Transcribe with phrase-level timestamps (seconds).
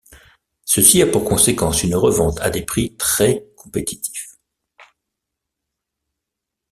[0.65, 4.31] Ceci a pour conséquence une revente à des prix très compétitifs.